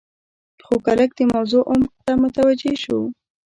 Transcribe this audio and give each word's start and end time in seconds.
خو 0.65 0.75
که 0.85 0.91
لږ 0.99 1.11
د 1.17 1.21
موضوع 1.33 1.63
عمق 1.71 1.93
ته 2.05 2.11
متوجې 2.21 2.73
شو. 2.83 2.99